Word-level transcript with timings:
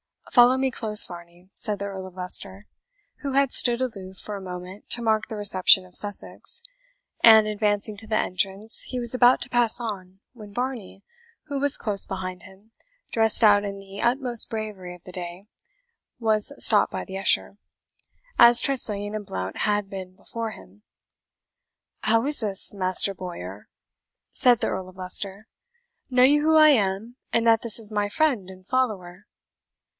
"Follow 0.31 0.55
me 0.57 0.71
close, 0.71 1.05
Varney," 1.07 1.49
said 1.53 1.77
the 1.77 1.85
Earl 1.85 2.07
of 2.07 2.15
Leicester, 2.15 2.65
who 3.17 3.33
had 3.33 3.51
stood 3.51 3.81
aloof 3.81 4.17
for 4.17 4.35
a 4.35 4.41
moment 4.41 4.89
to 4.91 5.01
mark 5.01 5.27
the 5.27 5.35
reception 5.35 5.85
of 5.85 5.95
Sussex; 5.95 6.63
and 7.19 7.45
advancing 7.47 7.97
to 7.97 8.07
the 8.07 8.15
entrance, 8.17 8.83
he 8.83 8.97
was 8.97 9.13
about 9.13 9.41
to 9.41 9.49
pass 9.49 9.79
on, 9.79 10.19
when 10.33 10.53
Varney, 10.53 11.03
who 11.47 11.59
was 11.59 11.77
close 11.77 12.05
behind 12.05 12.43
him, 12.43 12.71
dressed 13.11 13.43
out 13.43 13.65
in 13.65 13.77
the 13.77 14.01
utmost 14.01 14.49
bravery 14.49 14.95
of 14.95 15.03
the 15.03 15.11
day, 15.11 15.43
was 16.17 16.51
stopped 16.65 16.91
by 16.93 17.03
the 17.03 17.17
usher, 17.17 17.51
as 18.39 18.61
Tressilian 18.61 19.13
and 19.13 19.25
Blount 19.25 19.57
had 19.57 19.89
been 19.89 20.15
before 20.15 20.51
him, 20.51 20.83
"How 22.03 22.25
is 22.25 22.39
this, 22.39 22.73
Master 22.73 23.13
Bowyer?" 23.13 23.67
said 24.29 24.61
the 24.61 24.67
Earl 24.69 24.89
of 24.89 24.95
Leicester. 24.95 25.45
"Know 26.09 26.23
you 26.23 26.41
who 26.41 26.55
I 26.55 26.69
am, 26.69 27.17
and 27.33 27.45
that 27.45 27.61
this 27.63 27.77
is 27.77 27.91
my 27.91 28.07
friend 28.07 28.49
and 28.49 28.65
follower?" 28.65 29.27